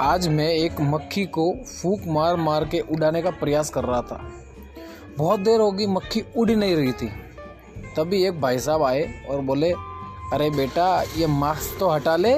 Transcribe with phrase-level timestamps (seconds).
[0.00, 4.32] आज मैं एक मक्खी को फूक मार मार के उड़ाने का प्रयास कर रहा था।
[5.18, 7.08] बहुत देर होगी, मक्खी उड़ नहीं रही थी।
[7.96, 9.72] तभी एक भाई साहब आए और बोले,
[10.32, 12.34] अरे बेटा, ये मास्क तो हटा ले